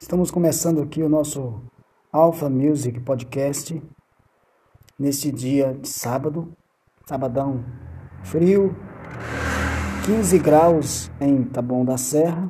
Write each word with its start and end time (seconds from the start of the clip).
Estamos 0.00 0.30
começando 0.30 0.80
aqui 0.80 1.02
o 1.02 1.08
nosso 1.08 1.60
Alpha 2.12 2.48
Music 2.48 3.00
Podcast 3.00 3.82
neste 4.96 5.32
dia 5.32 5.74
de 5.74 5.88
sábado, 5.88 6.52
sabadão 7.04 7.64
frio, 8.22 8.76
15 10.06 10.38
graus 10.38 11.10
em 11.20 11.42
Taboão 11.42 11.84
da 11.84 11.98
Serra. 11.98 12.48